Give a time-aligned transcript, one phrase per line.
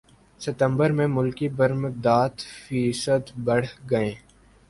[0.41, 4.11] ستمبر میں ملکی برمدات فیصد بڑھ گئیں